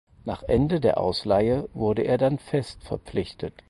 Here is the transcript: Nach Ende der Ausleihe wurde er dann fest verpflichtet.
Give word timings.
Nach 0.25 0.41
Ende 0.41 0.79
der 0.79 0.97
Ausleihe 0.99 1.69
wurde 1.75 2.01
er 2.01 2.17
dann 2.17 2.39
fest 2.39 2.81
verpflichtet. 2.83 3.53